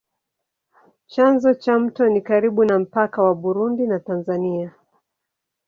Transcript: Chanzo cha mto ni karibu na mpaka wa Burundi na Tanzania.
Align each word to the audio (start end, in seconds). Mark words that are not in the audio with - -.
Chanzo 1.11 1.49
cha 1.53 1.79
mto 1.79 2.09
ni 2.09 2.21
karibu 2.21 2.65
na 2.65 2.79
mpaka 2.79 3.21
wa 3.23 3.35
Burundi 3.35 3.87
na 3.87 3.99
Tanzania. 3.99 4.73